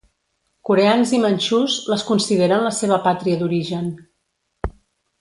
[0.69, 3.93] Coreans i manxús les consideren la seva pàtria d'origen.